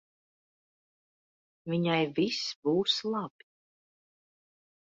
Viņai 1.73 1.99
viss 2.21 2.49
būs 2.65 2.97
labi. 3.17 3.49